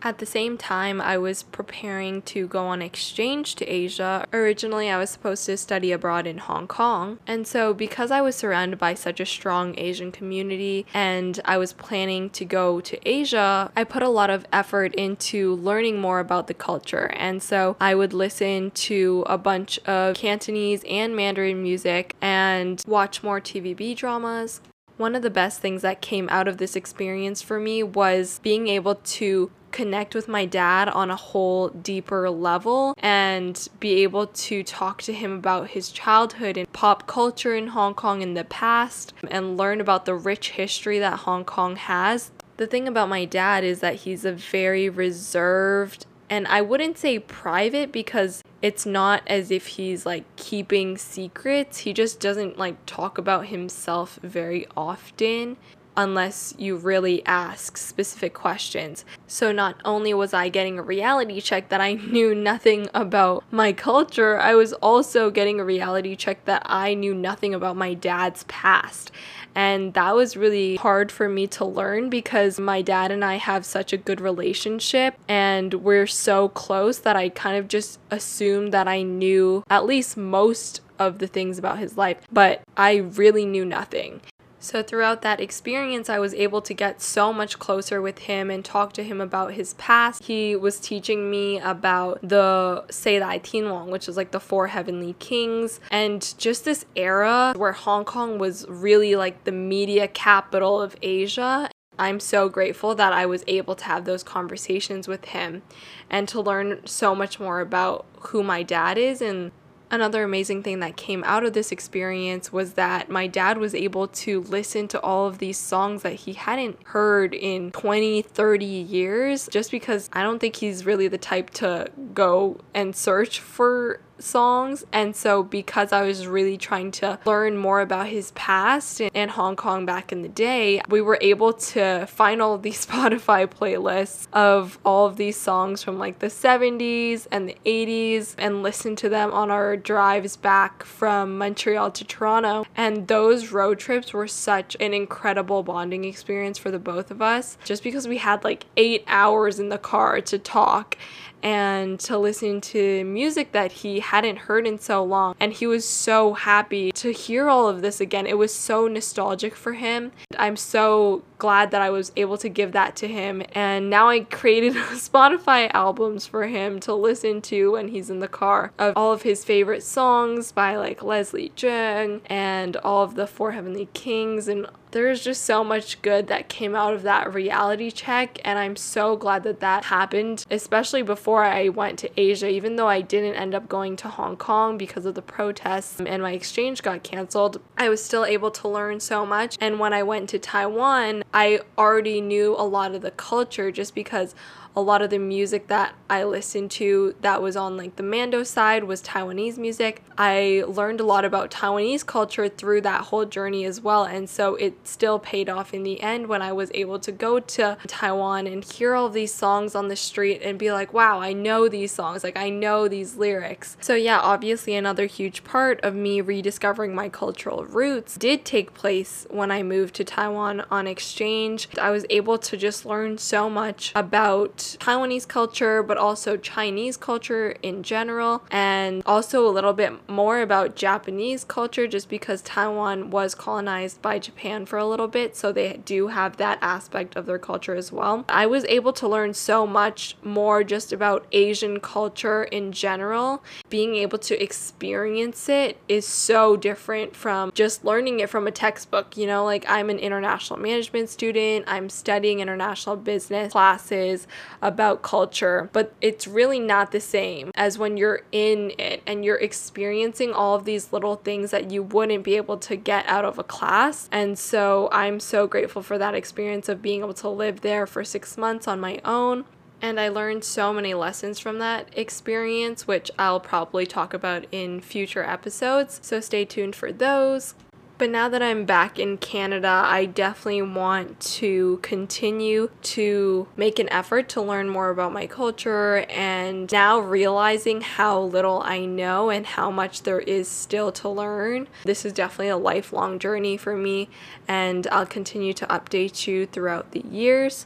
At 0.01 0.19
the 0.19 0.25
same 0.25 0.57
time, 0.57 1.01
I 1.01 1.17
was 1.17 1.41
preparing 1.41 2.21
to 2.23 2.47
go 2.47 2.67
on 2.67 2.81
exchange 2.81 3.55
to 3.55 3.65
Asia. 3.65 4.27
Originally, 4.31 4.89
I 4.89 4.99
was 4.99 5.09
supposed 5.09 5.45
to 5.47 5.57
study 5.57 5.91
abroad 5.91 6.27
in 6.27 6.37
Hong 6.37 6.67
Kong. 6.67 7.17
And 7.25 7.47
so, 7.47 7.73
because 7.73 8.11
I 8.11 8.21
was 8.21 8.35
surrounded 8.35 8.77
by 8.77 8.93
such 8.93 9.19
a 9.19 9.25
strong 9.25 9.73
Asian 9.79 10.11
community 10.11 10.85
and 10.93 11.39
I 11.43 11.57
was 11.57 11.73
planning 11.73 12.29
to 12.31 12.45
go 12.45 12.79
to 12.81 12.99
Asia, 13.09 13.71
I 13.75 13.83
put 13.83 14.03
a 14.03 14.09
lot 14.09 14.29
of 14.29 14.45
effort 14.53 14.93
into 14.93 15.55
learning 15.55 15.99
more 15.99 16.19
about 16.19 16.47
the 16.47 16.53
culture. 16.53 17.11
And 17.15 17.41
so, 17.41 17.75
I 17.79 17.95
would 17.95 18.13
listen 18.13 18.71
to 18.71 19.23
a 19.27 19.39
bunch 19.39 19.79
of 19.87 20.15
Cantonese 20.15 20.83
and 20.87 21.15
Mandarin 21.15 21.63
music 21.63 22.15
and 22.21 22.83
watch 22.87 23.23
more 23.23 23.41
TVB 23.41 23.95
dramas. 23.95 24.61
One 24.97 25.15
of 25.15 25.23
the 25.23 25.29
best 25.29 25.59
things 25.59 25.81
that 25.81 25.99
came 25.99 26.29
out 26.31 26.47
of 26.47 26.57
this 26.57 26.75
experience 26.75 27.41
for 27.41 27.59
me 27.59 27.83
was 27.83 28.39
being 28.43 28.67
able 28.69 28.95
to 28.95 29.51
connect 29.75 30.15
with 30.15 30.29
my 30.29 30.45
dad 30.45 30.87
on 30.87 31.11
a 31.11 31.17
whole 31.17 31.67
deeper 31.67 32.29
level 32.29 32.95
and 32.99 33.67
be 33.81 34.03
able 34.03 34.27
to 34.27 34.63
talk 34.63 35.01
to 35.01 35.11
him 35.11 35.33
about 35.33 35.71
his 35.71 35.91
childhood 35.91 36.55
and 36.55 36.71
pop 36.71 37.05
culture 37.07 37.53
in 37.53 37.67
Hong 37.67 37.93
Kong 37.93 38.21
in 38.21 38.35
the 38.35 38.45
past 38.45 39.13
and 39.29 39.57
learn 39.57 39.81
about 39.81 40.05
the 40.05 40.15
rich 40.15 40.51
history 40.51 40.97
that 40.99 41.19
Hong 41.19 41.43
Kong 41.43 41.75
has. 41.75 42.31
The 42.55 42.67
thing 42.67 42.87
about 42.87 43.09
my 43.09 43.25
dad 43.25 43.65
is 43.65 43.81
that 43.81 43.95
he's 43.95 44.23
a 44.23 44.31
very 44.31 44.87
reserved 44.87 46.05
and 46.29 46.47
I 46.47 46.61
wouldn't 46.61 46.97
say 46.97 47.19
private 47.19 47.91
because 47.91 48.41
it's 48.61 48.85
not 48.85 49.21
as 49.27 49.51
if 49.51 49.67
he's 49.67 50.05
like 50.05 50.23
keeping 50.37 50.97
secrets. 50.97 51.79
He 51.79 51.93
just 51.93 52.19
doesn't 52.19 52.57
like 52.57 52.77
talk 52.85 53.17
about 53.17 53.47
himself 53.47 54.17
very 54.23 54.65
often 54.75 55.57
unless 55.97 56.53
you 56.57 56.75
really 56.75 57.25
ask 57.25 57.77
specific 57.77 58.33
questions. 58.33 59.05
So, 59.27 59.51
not 59.51 59.79
only 59.85 60.13
was 60.13 60.33
I 60.33 60.49
getting 60.49 60.77
a 60.77 60.83
reality 60.83 61.41
check 61.41 61.69
that 61.69 61.81
I 61.81 61.93
knew 62.15 62.35
nothing 62.35 62.87
about 62.93 63.43
my 63.51 63.73
culture, 63.73 64.39
I 64.39 64.55
was 64.55 64.73
also 64.73 65.29
getting 65.29 65.59
a 65.59 65.65
reality 65.65 66.15
check 66.15 66.45
that 66.45 66.63
I 66.65 66.93
knew 66.93 67.13
nothing 67.13 67.53
about 67.53 67.77
my 67.77 67.93
dad's 67.93 68.43
past. 68.45 69.11
And 69.55 69.93
that 69.93 70.13
was 70.13 70.35
really 70.35 70.75
hard 70.75 71.13
for 71.13 71.29
me 71.29 71.47
to 71.47 71.63
learn 71.63 72.09
because 72.09 72.59
my 72.59 72.81
dad 72.81 73.09
and 73.09 73.23
I 73.23 73.35
have 73.35 73.65
such 73.65 73.93
a 73.93 73.97
good 73.97 74.19
relationship 74.19 75.15
and 75.29 75.73
we're 75.75 76.07
so 76.07 76.49
close 76.49 76.99
that 76.99 77.15
I 77.15 77.29
kind 77.29 77.57
of 77.57 77.69
just 77.69 77.99
assumed 78.11 78.73
that 78.73 78.89
I 78.89 79.01
knew 79.01 79.63
at 79.69 79.85
least 79.85 80.17
most 80.17 80.81
of 80.99 81.19
the 81.19 81.27
things 81.27 81.57
about 81.57 81.79
his 81.79 81.97
life, 81.97 82.17
but 82.31 82.61
I 82.75 82.95
really 82.95 83.45
knew 83.45 83.65
nothing. 83.65 84.21
So, 84.65 84.81
throughout 84.81 85.21
that 85.21 85.39
experience, 85.39 86.09
I 86.09 86.17
was 86.17 86.33
able 86.33 86.59
to 86.63 86.73
get 86.73 86.99
so 86.99 87.31
much 87.31 87.59
closer 87.59 88.01
with 88.01 88.17
him 88.17 88.49
and 88.49 88.65
talk 88.65 88.93
to 88.93 89.03
him 89.03 89.21
about 89.21 89.53
his 89.53 89.75
past. 89.75 90.23
He 90.23 90.55
was 90.55 90.79
teaching 90.79 91.29
me 91.29 91.59
about 91.59 92.19
the 92.27 92.83
Seidai 92.87 93.43
Tianwang, 93.43 93.89
which 93.89 94.09
is 94.09 94.17
like 94.17 94.31
the 94.31 94.39
four 94.39 94.65
heavenly 94.65 95.13
kings, 95.19 95.79
and 95.91 96.33
just 96.39 96.65
this 96.65 96.83
era 96.95 97.53
where 97.55 97.73
Hong 97.73 98.05
Kong 98.05 98.39
was 98.39 98.65
really 98.67 99.15
like 99.15 99.43
the 99.43 99.51
media 99.51 100.07
capital 100.07 100.81
of 100.81 100.95
Asia. 101.03 101.69
I'm 101.99 102.19
so 102.19 102.49
grateful 102.49 102.95
that 102.95 103.13
I 103.13 103.27
was 103.27 103.43
able 103.45 103.75
to 103.75 103.85
have 103.85 104.05
those 104.05 104.23
conversations 104.23 105.07
with 105.07 105.25
him 105.25 105.61
and 106.09 106.27
to 106.29 106.41
learn 106.41 106.81
so 106.85 107.13
much 107.13 107.39
more 107.39 107.59
about 107.59 108.07
who 108.19 108.41
my 108.41 108.63
dad 108.63 108.97
is 108.97 109.21
and 109.21 109.51
Another 109.91 110.23
amazing 110.23 110.63
thing 110.63 110.79
that 110.79 110.97
came 110.97 111.23
out 111.25 111.45
of 111.45 111.53
this 111.53 111.71
experience 111.71 112.51
was 112.51 112.73
that 112.73 113.09
my 113.09 113.27
dad 113.27 113.57
was 113.57 113.75
able 113.75 114.07
to 114.07 114.41
listen 114.41 114.87
to 114.89 114.99
all 115.01 115.27
of 115.27 115.37
these 115.37 115.57
songs 115.57 116.01
that 116.01 116.13
he 116.13 116.33
hadn't 116.33 116.77
heard 116.85 117.33
in 117.33 117.71
20, 117.71 118.23
30 118.23 118.65
years 118.65 119.47
just 119.51 119.71
because 119.71 120.09
I 120.11 120.23
don't 120.23 120.39
think 120.39 120.55
he's 120.55 120.85
really 120.85 121.07
the 121.07 121.17
type 121.19 121.51
to 121.51 121.91
go 122.13 122.57
and 122.73 122.95
search 122.95 123.39
for 123.39 123.99
songs. 124.19 124.85
And 124.91 125.15
so, 125.15 125.43
because 125.43 125.91
I 125.91 126.01
was 126.01 126.27
really 126.27 126.57
trying 126.57 126.91
to 126.91 127.19
learn 127.25 127.57
more 127.57 127.81
about 127.81 128.07
his 128.07 128.31
past 128.31 129.01
and 129.13 129.31
Hong 129.31 129.55
Kong 129.55 129.85
back 129.85 130.11
in 130.11 130.21
the 130.21 130.29
day, 130.29 130.81
we 130.89 131.01
were 131.01 131.17
able 131.21 131.53
to 131.53 132.05
find 132.07 132.41
all 132.41 132.53
of 132.53 132.61
these 132.61 132.85
Spotify 132.85 133.47
playlists 133.47 134.27
of 134.33 134.79
all 134.85 135.05
of 135.05 135.17
these 135.17 135.37
songs 135.37 135.83
from 135.83 135.97
like 135.97 136.19
the 136.19 136.27
70s 136.27 137.27
and 137.31 137.49
the 137.49 137.57
80s 137.65 138.35
and 138.37 138.63
listen 138.63 138.95
to 138.97 139.09
them 139.09 139.31
on 139.31 139.51
our 139.51 139.75
drives 139.77 140.35
back 140.37 140.83
from 140.83 141.37
Montreal 141.37 141.91
to 141.91 142.03
Toronto. 142.03 142.65
And 142.75 143.07
those 143.07 143.51
road 143.51 143.79
trips 143.79 144.13
were 144.13 144.27
such 144.27 144.75
an 144.79 144.93
incredible 144.93 145.63
bonding 145.63 146.05
experience 146.05 146.57
for 146.57 146.71
the 146.71 146.79
both 146.79 147.11
of 147.11 147.21
us 147.21 147.57
just 147.63 147.83
because 147.83 148.07
we 148.07 148.17
had 148.17 148.43
like 148.43 148.65
eight 148.77 149.03
hours 149.07 149.59
in 149.59 149.69
the 149.69 149.77
car 149.77 150.21
to 150.21 150.37
talk 150.37 150.97
and 151.45 151.99
to 151.99 152.17
listen 152.17 152.59
to 152.59 153.03
music 153.03 153.51
that 153.51 153.71
he 153.71 153.99
hadn't 153.99 154.35
heard 154.35 154.65
in 154.65 154.79
so 154.79 155.03
long. 155.03 155.35
And 155.39 155.53
he 155.53 155.67
was 155.67 155.87
so 155.87 156.33
happy 156.33 156.91
to 156.93 157.13
hear 157.13 157.49
all 157.49 157.69
of 157.69 157.83
this 157.83 158.01
again. 158.01 158.25
It 158.25 158.39
was 158.39 158.51
so 158.51 158.87
nostalgic 158.87 159.53
for 159.53 159.73
him. 159.73 160.11
I'm 160.39 160.57
so 160.57 161.23
glad 161.37 161.69
that 161.69 161.83
I 161.83 161.91
was 161.91 162.11
able 162.15 162.39
to 162.39 162.49
give 162.49 162.71
that 162.71 162.95
to 162.97 163.07
him. 163.07 163.43
And 163.53 163.91
now 163.91 164.09
I 164.09 164.21
created 164.21 164.73
Spotify 164.93 165.69
albums 165.71 166.25
for 166.25 166.47
him 166.47 166.79
to 166.79 166.95
listen 166.95 167.43
to 167.43 167.73
when 167.73 167.89
he's 167.89 168.09
in 168.09 168.19
the 168.19 168.27
car 168.27 168.71
of 168.79 168.93
all 168.95 169.13
of 169.13 169.21
his 169.21 169.45
favorite 169.45 169.83
songs 169.83 170.51
by 170.51 170.75
like 170.75 171.03
Leslie 171.03 171.51
Cheung 171.55 172.21
and 172.25 172.75
all 172.77 173.03
of 173.03 173.13
the 173.13 173.27
Four 173.27 173.51
Heavenly 173.51 173.87
Kings 173.93 174.47
and 174.47 174.65
there's 174.95 175.21
just 175.21 175.43
so 175.43 175.61
much 175.61 176.01
good 176.01 176.27
that 176.27 176.47
came 176.47 176.73
out 176.73 176.93
of 176.93 177.03
that 177.03 177.33
reality 177.33 177.91
check 177.91 178.39
and 178.45 178.57
I'm 178.57 178.77
so 178.77 179.17
glad 179.17 179.43
that 179.43 179.59
that 179.59 179.83
happened 179.83 180.45
especially 180.49 181.01
before 181.01 181.43
I 181.43 181.67
went 181.67 181.99
to 181.99 182.09
Asia 182.15 182.47
even 182.47 182.77
though 182.77 182.87
I 182.87 183.01
didn't 183.01 183.35
end 183.35 183.53
up 183.53 183.67
going 183.67 183.97
to 183.97 184.07
Hong 184.07 184.37
Kong 184.37 184.77
because 184.77 185.05
of 185.05 185.15
the 185.15 185.21
protests 185.21 185.99
and 185.99 186.23
my 186.23 186.31
exchange 186.31 186.81
got 186.81 187.03
canceled 187.03 187.59
I 187.77 187.89
was 187.89 188.01
still 188.01 188.23
able 188.23 188.51
to 188.51 188.69
learn 188.69 189.01
so 189.01 189.25
much 189.25 189.57
and 189.59 189.81
when 189.81 189.91
I 189.91 190.01
went 190.01 190.29
to 190.29 190.39
Taiwan 190.39 191.25
I 191.33 191.59
already 191.77 192.21
knew 192.21 192.55
a 192.57 192.63
lot 192.63 192.95
of 192.95 193.01
the 193.01 193.11
culture 193.11 193.71
just 193.71 193.95
because 193.95 194.33
a 194.75 194.81
lot 194.81 195.01
of 195.01 195.09
the 195.09 195.19
music 195.19 195.67
that 195.67 195.95
I 196.09 196.25
listened 196.25 196.69
to 196.71 197.15
that 197.21 197.41
was 197.41 197.55
on 197.55 197.77
like 197.77 197.95
the 197.95 198.03
Mando 198.03 198.43
side 198.43 198.83
was 198.83 199.01
Taiwanese 199.01 199.57
music. 199.57 200.03
I 200.17 200.63
learned 200.67 200.99
a 200.99 201.05
lot 201.05 201.23
about 201.23 201.49
Taiwanese 201.49 202.05
culture 202.05 202.49
through 202.49 202.81
that 202.81 203.01
whole 203.05 203.25
journey 203.25 203.63
as 203.63 203.79
well. 203.79 204.03
And 204.03 204.29
so 204.29 204.55
it 204.55 204.84
still 204.87 205.19
paid 205.19 205.49
off 205.49 205.73
in 205.73 205.83
the 205.83 206.01
end 206.01 206.27
when 206.27 206.41
I 206.41 206.51
was 206.51 206.71
able 206.73 206.99
to 206.99 207.11
go 207.11 207.39
to 207.39 207.77
Taiwan 207.87 208.47
and 208.47 208.63
hear 208.63 208.95
all 208.95 209.09
these 209.09 209.33
songs 209.33 209.75
on 209.75 209.87
the 209.87 209.95
street 209.95 210.41
and 210.43 210.57
be 210.59 210.71
like, 210.71 210.93
wow, 210.93 211.19
I 211.19 211.33
know 211.33 211.67
these 211.67 211.91
songs. 211.91 212.23
Like, 212.23 212.37
I 212.37 212.49
know 212.49 212.87
these 212.87 213.15
lyrics. 213.15 213.77
So, 213.81 213.95
yeah, 213.95 214.19
obviously, 214.19 214.75
another 214.75 215.05
huge 215.05 215.43
part 215.43 215.79
of 215.81 215.95
me 215.95 216.21
rediscovering 216.21 216.93
my 216.93 217.09
cultural 217.09 217.65
roots 217.65 218.15
did 218.15 218.45
take 218.45 218.73
place 218.73 219.25
when 219.29 219.51
I 219.51 219.63
moved 219.63 219.95
to 219.95 220.03
Taiwan 220.03 220.65
on 220.71 220.87
exchange. 220.87 221.67
I 221.79 221.91
was 221.91 222.05
able 222.09 222.37
to 222.39 222.57
just 222.57 222.85
learn 222.85 223.17
so 223.17 223.49
much 223.49 223.91
about 223.95 224.57
Taiwanese 224.79 225.27
culture, 225.27 225.83
but 225.83 225.97
also 225.97 226.37
Chinese 226.37 226.97
culture 226.97 227.55
in 227.61 227.83
general, 227.83 228.43
and 228.51 229.03
also 229.05 229.47
a 229.47 229.51
little 229.51 229.73
bit 229.73 230.09
more 230.09 230.41
about 230.41 230.75
Japanese 230.75 231.43
culture 231.43 231.87
just 231.87 232.09
because 232.09 232.41
Taiwan 232.41 233.09
was 233.09 233.35
colonized 233.35 234.01
by 234.01 234.19
Japan 234.19 234.65
for 234.65 234.74
a 234.77 234.87
little 234.87 235.07
bit, 235.07 235.35
so 235.35 235.51
they 235.51 235.77
do 235.85 236.07
have 236.07 236.37
that 236.37 236.59
aspect 236.61 237.15
of 237.15 237.25
their 237.25 237.39
culture 237.39 237.75
as 237.75 237.91
well. 237.91 238.25
I 238.29 238.45
was 238.45 238.65
able 238.65 238.93
to 238.93 239.07
learn 239.07 239.33
so 239.33 239.65
much 239.67 240.17
more 240.23 240.63
just 240.63 240.91
about 240.91 241.25
Asian 241.31 241.79
culture 241.79 242.43
in 242.43 242.71
general. 242.71 243.43
Being 243.69 243.95
able 243.95 244.17
to 244.19 244.41
experience 244.41 245.49
it 245.49 245.77
is 245.87 246.05
so 246.05 246.55
different 246.55 247.15
from 247.15 247.51
just 247.53 247.85
learning 247.85 248.19
it 248.19 248.29
from 248.29 248.47
a 248.47 248.51
textbook. 248.51 249.17
You 249.17 249.27
know, 249.27 249.43
like 249.45 249.65
I'm 249.67 249.89
an 249.89 249.99
international 249.99 250.59
management 250.59 251.09
student, 251.09 251.65
I'm 251.67 251.89
studying 251.89 252.39
international 252.39 252.95
business 252.95 253.51
classes 253.51 254.27
about 254.61 255.01
culture, 255.01 255.69
but 255.73 255.93
it's 256.01 256.27
really 256.27 256.59
not 256.59 256.91
the 256.91 256.99
same 256.99 257.51
as 257.55 257.77
when 257.77 257.97
you're 257.97 258.21
in 258.31 258.73
it 258.77 259.01
and 259.07 259.23
you're 259.23 259.37
experiencing 259.37 260.33
all 260.33 260.55
of 260.55 260.65
these 260.65 260.91
little 260.91 261.15
things 261.15 261.51
that 261.51 261.71
you 261.71 261.83
wouldn't 261.83 262.23
be 262.23 262.35
able 262.35 262.57
to 262.57 262.75
get 262.75 263.05
out 263.07 263.25
of 263.25 263.37
a 263.37 263.43
class. 263.43 264.09
And 264.11 264.37
so 264.37 264.64
I'm 264.91 265.19
so 265.19 265.47
grateful 265.47 265.81
for 265.81 265.97
that 265.97 266.15
experience 266.15 266.69
of 266.69 266.81
being 266.81 267.01
able 267.01 267.13
to 267.15 267.29
live 267.29 267.61
there 267.61 267.85
for 267.85 268.03
six 268.03 268.37
months 268.37 268.67
on 268.67 268.79
my 268.79 268.99
own. 269.03 269.45
And 269.81 269.99
I 269.99 270.07
learned 270.07 270.43
so 270.43 270.73
many 270.73 270.93
lessons 270.93 271.39
from 271.39 271.59
that 271.59 271.89
experience, 271.97 272.87
which 272.87 273.11
I'll 273.19 273.39
probably 273.39 273.85
talk 273.85 274.13
about 274.13 274.45
in 274.51 274.81
future 274.81 275.23
episodes. 275.23 275.99
So 276.01 276.19
stay 276.19 276.45
tuned 276.45 276.75
for 276.75 276.91
those. 276.91 277.55
But 277.97 278.09
now 278.09 278.27
that 278.27 278.41
I'm 278.41 278.65
back 278.65 278.99
in 278.99 279.17
Canada, 279.17 279.81
I 279.85 280.05
definitely 280.05 280.63
want 280.63 281.21
to 281.21 281.79
continue 281.81 282.69
to 282.81 283.47
make 283.55 283.79
an 283.79 283.87
effort 283.89 284.27
to 284.29 284.41
learn 284.41 284.67
more 284.67 284.89
about 284.89 285.13
my 285.13 285.27
culture 285.27 286.05
and 286.09 286.69
now 286.69 286.99
realizing 286.99 287.79
how 287.79 288.19
little 288.19 288.61
I 288.63 288.85
know 288.85 289.29
and 289.29 289.45
how 289.45 289.71
much 289.71 290.03
there 290.03 290.19
is 290.19 290.49
still 290.49 290.91
to 290.91 291.07
learn. 291.07 291.69
This 291.85 292.03
is 292.03 292.11
definitely 292.11 292.49
a 292.49 292.57
lifelong 292.57 293.17
journey 293.17 293.55
for 293.55 293.77
me, 293.77 294.09
and 294.45 294.85
I'll 294.87 295.05
continue 295.05 295.53
to 295.53 295.65
update 295.67 296.27
you 296.27 296.45
throughout 296.47 296.91
the 296.91 297.05
years. 297.09 297.65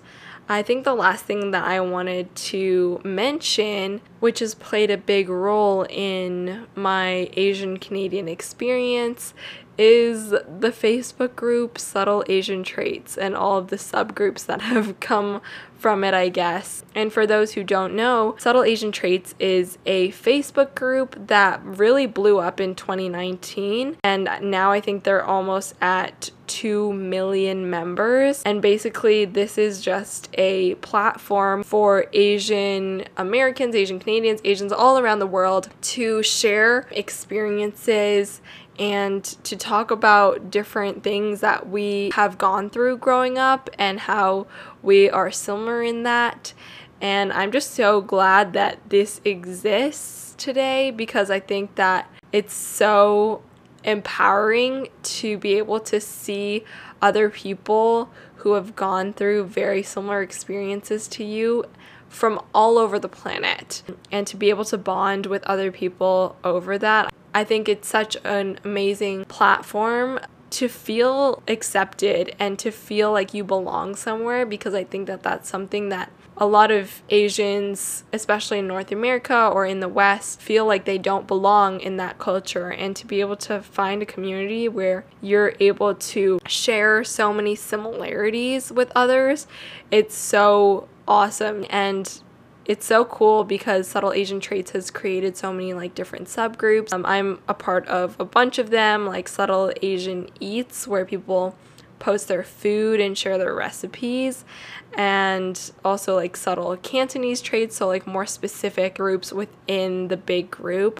I 0.51 0.63
think 0.63 0.83
the 0.83 0.95
last 0.95 1.25
thing 1.25 1.51
that 1.51 1.63
I 1.63 1.79
wanted 1.79 2.36
to 2.36 3.01
mention, 3.03 4.01
which 4.19 4.39
has 4.39 4.55
played 4.55 4.89
a 4.89 4.98
big 4.98 5.29
role 5.29 5.86
in 5.89 6.65
my 6.74 7.29
Asian 7.33 7.77
Canadian 7.77 8.27
experience, 8.27 9.36
is 9.79 10.31
the 10.31 10.74
Facebook 10.74 11.38
group 11.38 11.79
Subtle 11.79 12.24
Asian 12.27 12.63
Traits 12.63 13.17
and 13.17 13.33
all 13.33 13.57
of 13.57 13.69
the 13.69 13.77
subgroups 13.77 14.45
that 14.45 14.62
have 14.74 15.00
come 15.00 15.41
from 15.77 16.03
it, 16.03 16.13
I 16.13 16.27
guess. 16.27 16.83
And 16.93 17.12
for 17.13 17.25
those 17.25 17.53
who 17.53 17.63
don't 17.63 17.95
know, 17.95 18.36
Subtle 18.38 18.63
Asian 18.63 18.91
Traits 18.91 19.33
is 19.39 19.77
a 19.86 20.09
Facebook 20.09 20.75
group 20.75 21.15
that 21.27 21.63
really 21.63 22.05
blew 22.05 22.39
up 22.39 22.59
in 22.59 22.75
2019. 22.75 23.95
And 24.03 24.29
now 24.41 24.71
I 24.71 24.81
think 24.81 25.05
they're 25.05 25.24
almost 25.24 25.75
at 25.79 26.31
2 26.48 26.91
million 26.93 27.69
members. 27.69 28.41
And 28.43 28.62
basically, 28.62 29.24
this 29.24 29.57
is 29.57 29.81
just 29.81 30.29
a 30.33 30.75
platform 30.75 31.63
for 31.63 32.07
Asian 32.12 33.05
Americans, 33.15 33.75
Asian 33.75 34.00
Canadians, 34.00 34.41
Asians 34.43 34.74
all 34.74 34.98
around 34.98 35.19
the 35.19 35.27
world 35.27 35.69
to 35.81 36.21
share 36.24 36.88
experiences 36.91 38.41
and 38.79 39.24
to 39.43 39.57
talk 39.57 39.91
about 39.91 40.50
different 40.50 41.03
things 41.03 41.41
that 41.41 41.69
we 41.69 42.12
have 42.15 42.38
gone 42.38 42.69
through 42.69 42.98
growing 42.98 43.38
up 43.38 43.69
and 43.77 44.00
how 44.00 44.48
we 44.81 45.09
are 45.09 45.29
similar 45.29 45.83
in 45.83 46.03
that. 46.03 46.53
And 47.01 47.31
I'm 47.33 47.51
just 47.51 47.71
so 47.71 48.01
glad 48.01 48.53
that 48.53 48.79
this 48.89 49.19
exists 49.25 50.33
today 50.38 50.91
because 50.91 51.29
I 51.29 51.41
think 51.41 51.75
that 51.75 52.09
it's 52.31 52.53
so 52.53 53.41
empowering 53.83 54.88
to 55.03 55.38
be 55.38 55.55
able 55.57 55.79
to 55.81 56.00
see 56.00 56.63
other 57.01 57.29
people 57.29 58.09
who 58.36 58.53
have 58.53 58.75
gone 58.75 59.12
through 59.13 59.45
very 59.45 59.83
similar 59.83 60.21
experiences 60.21 61.07
to 61.09 61.24
you 61.24 61.65
from 62.07 62.41
all 62.53 62.77
over 62.77 62.98
the 62.98 63.09
planet 63.09 63.83
and 64.12 64.25
to 64.27 64.38
be 64.38 64.50
able 64.50 64.65
to 64.65 64.77
bond 64.77 65.25
with 65.25 65.43
other 65.43 65.71
people 65.71 66.36
over 66.43 66.77
that. 66.77 67.08
I 67.33 67.43
think 67.43 67.69
it's 67.69 67.88
such 67.88 68.17
an 68.24 68.59
amazing 68.63 69.25
platform 69.25 70.19
to 70.51 70.67
feel 70.67 71.43
accepted 71.48 72.36
and 72.39 72.57
to 72.59 72.71
feel 72.71 73.12
like 73.12 73.33
you 73.33 73.43
belong 73.43 73.95
somewhere 73.95 74.45
because 74.45 74.74
I 74.74 74.83
think 74.83 75.07
that 75.07 75.21
that's 75.21 75.48
something 75.48 75.89
that 75.89 76.12
a 76.39 76.45
lot 76.45 76.71
of 76.71 77.03
Asians, 77.09 78.05
especially 78.13 78.59
in 78.59 78.67
North 78.67 78.93
America 78.93 79.50
or 79.53 79.65
in 79.65 79.81
the 79.81 79.89
West, 79.89 80.41
feel 80.41 80.65
like 80.65 80.86
they 80.86 80.98
don't 80.98 81.27
belong 81.27 81.81
in 81.81 81.98
that 81.98 82.17
culture. 82.17 82.69
And 82.69 82.95
to 82.95 83.05
be 83.05 83.19
able 83.19 83.36
to 83.38 83.62
find 83.62 84.01
a 84.01 84.05
community 84.05 84.69
where 84.69 85.03
you're 85.21 85.53
able 85.59 85.95
to 85.95 86.39
share 86.48 87.03
so 87.03 87.33
many 87.33 87.55
similarities 87.55 88.71
with 88.71 88.89
others, 88.95 89.48
it's 89.91 90.15
so 90.15 90.88
awesome. 91.05 91.65
And 91.69 92.21
it's 92.69 92.85
so 92.85 93.03
cool 93.03 93.43
because 93.43 93.88
Subtle 93.88 94.13
Asian 94.13 94.39
Traits 94.39 94.69
has 94.71 94.91
created 94.91 95.35
so 95.35 95.51
many 95.51 95.73
like 95.73 95.95
different 95.95 96.27
subgroups. 96.27 96.93
Um, 96.93 97.03
I'm 97.03 97.39
a 97.47 97.55
part 97.55 97.88
of 97.88 98.15
a 98.19 98.25
bunch 98.25 98.59
of 98.59 98.69
them, 98.69 99.07
like 99.07 99.27
Subtle 99.27 99.73
Asian 99.81 100.29
Eats, 100.39 100.88
where 100.88 101.03
people 101.03 101.55
post 101.97 102.27
their 102.27 102.43
food 102.43 102.99
and 102.99 103.17
share 103.17 103.39
their 103.39 103.55
recipes 103.55 104.45
and 104.93 105.71
also 105.83 106.15
like 106.15 106.38
subtle 106.38 106.77
Cantonese 106.77 107.41
traits, 107.41 107.75
so 107.75 107.88
like 107.88 108.05
more 108.05 108.27
specific 108.27 108.95
groups 108.95 109.33
within 109.33 110.07
the 110.07 110.15
big 110.15 110.51
group 110.51 110.99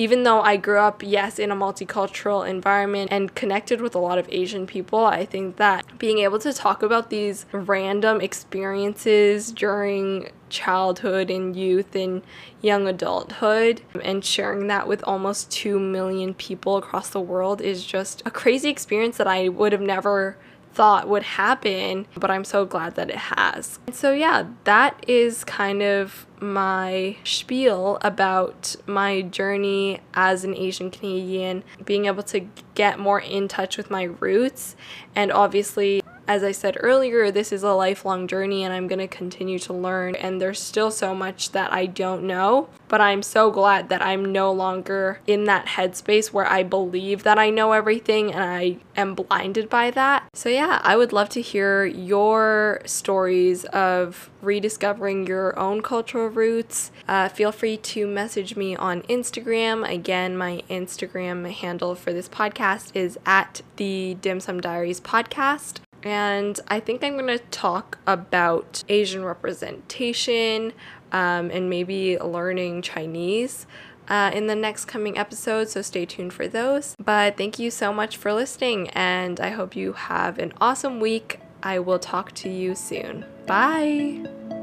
even 0.00 0.22
though 0.22 0.40
I 0.40 0.56
grew 0.56 0.78
up, 0.78 1.02
yes, 1.02 1.38
in 1.38 1.50
a 1.50 1.54
multicultural 1.54 2.48
environment 2.48 3.12
and 3.12 3.34
connected 3.34 3.82
with 3.82 3.94
a 3.94 3.98
lot 3.98 4.16
of 4.16 4.26
Asian 4.30 4.66
people, 4.66 5.04
I 5.04 5.26
think 5.26 5.56
that 5.56 5.98
being 5.98 6.20
able 6.20 6.38
to 6.38 6.54
talk 6.54 6.82
about 6.82 7.10
these 7.10 7.44
random 7.52 8.22
experiences 8.22 9.52
during 9.52 10.30
childhood 10.48 11.30
and 11.30 11.54
youth 11.54 11.94
and 11.94 12.22
young 12.62 12.88
adulthood 12.88 13.82
and 14.02 14.24
sharing 14.24 14.68
that 14.68 14.88
with 14.88 15.04
almost 15.04 15.50
2 15.50 15.78
million 15.78 16.32
people 16.32 16.78
across 16.78 17.10
the 17.10 17.20
world 17.20 17.60
is 17.60 17.84
just 17.84 18.22
a 18.24 18.30
crazy 18.30 18.70
experience 18.70 19.18
that 19.18 19.26
I 19.26 19.50
would 19.50 19.72
have 19.72 19.82
never 19.82 20.38
thought 20.72 21.08
would 21.08 21.22
happen, 21.22 22.06
but 22.16 22.30
I'm 22.30 22.44
so 22.44 22.64
glad 22.64 22.94
that 22.94 23.10
it 23.10 23.16
has. 23.16 23.78
And 23.86 23.96
so, 23.96 24.12
yeah, 24.12 24.46
that 24.64 25.04
is 25.08 25.44
kind 25.44 25.82
of 25.82 26.26
my 26.40 27.16
spiel 27.24 27.98
about 28.02 28.76
my 28.86 29.22
journey 29.22 30.00
as 30.14 30.44
an 30.44 30.54
Asian 30.54 30.90
Canadian, 30.90 31.64
being 31.84 32.06
able 32.06 32.22
to 32.24 32.40
get 32.74 32.98
more 32.98 33.20
in 33.20 33.48
touch 33.48 33.76
with 33.76 33.90
my 33.90 34.04
roots, 34.04 34.76
and 35.14 35.30
obviously 35.32 36.02
as 36.26 36.44
I 36.44 36.52
said 36.52 36.76
earlier, 36.80 37.30
this 37.30 37.52
is 37.52 37.62
a 37.62 37.72
lifelong 37.72 38.26
journey 38.26 38.62
and 38.64 38.72
I'm 38.72 38.86
going 38.86 39.00
to 39.00 39.08
continue 39.08 39.58
to 39.60 39.72
learn. 39.72 40.14
And 40.14 40.40
there's 40.40 40.60
still 40.60 40.90
so 40.90 41.14
much 41.14 41.52
that 41.52 41.72
I 41.72 41.86
don't 41.86 42.24
know. 42.24 42.68
But 42.88 43.00
I'm 43.00 43.22
so 43.22 43.50
glad 43.50 43.88
that 43.88 44.02
I'm 44.02 44.32
no 44.32 44.52
longer 44.52 45.20
in 45.26 45.44
that 45.44 45.66
headspace 45.66 46.32
where 46.32 46.46
I 46.46 46.62
believe 46.62 47.22
that 47.22 47.38
I 47.38 47.50
know 47.50 47.72
everything 47.72 48.32
and 48.32 48.42
I 48.42 48.78
am 48.96 49.14
blinded 49.14 49.68
by 49.68 49.90
that. 49.92 50.24
So, 50.34 50.48
yeah, 50.48 50.80
I 50.82 50.96
would 50.96 51.12
love 51.12 51.28
to 51.30 51.40
hear 51.40 51.84
your 51.84 52.80
stories 52.84 53.64
of 53.66 54.30
rediscovering 54.42 55.26
your 55.26 55.56
own 55.58 55.82
cultural 55.82 56.28
roots. 56.28 56.90
Uh, 57.06 57.28
feel 57.28 57.52
free 57.52 57.76
to 57.76 58.06
message 58.06 58.56
me 58.56 58.74
on 58.74 59.02
Instagram. 59.02 59.88
Again, 59.88 60.36
my 60.36 60.62
Instagram 60.68 61.50
handle 61.52 61.94
for 61.94 62.12
this 62.12 62.28
podcast 62.28 62.90
is 62.94 63.18
at 63.26 63.62
the 63.76 64.16
Dim 64.20 64.40
Sum 64.40 64.60
Diaries 64.60 65.00
podcast 65.00 65.80
and 66.02 66.58
I 66.68 66.80
think 66.80 67.04
I'm 67.04 67.14
going 67.14 67.26
to 67.26 67.44
talk 67.50 67.98
about 68.06 68.84
Asian 68.88 69.24
representation 69.24 70.72
um, 71.12 71.50
and 71.50 71.68
maybe 71.68 72.18
learning 72.18 72.82
Chinese. 72.82 73.66
Uh, 74.08 74.28
in 74.34 74.48
the 74.48 74.56
next 74.56 74.86
coming 74.86 75.16
episode, 75.16 75.68
so 75.68 75.82
stay 75.82 76.04
tuned 76.04 76.32
for 76.32 76.48
those. 76.48 76.96
But 76.98 77.36
thank 77.36 77.60
you 77.60 77.70
so 77.70 77.92
much 77.92 78.16
for 78.16 78.32
listening, 78.32 78.88
and 78.88 79.38
I 79.38 79.50
hope 79.50 79.76
you 79.76 79.92
have 79.92 80.40
an 80.40 80.52
awesome 80.60 80.98
week. 80.98 81.38
I 81.62 81.78
will 81.78 82.00
talk 82.00 82.32
to 82.32 82.48
you 82.48 82.74
soon. 82.74 83.24
Bye. 83.46 84.58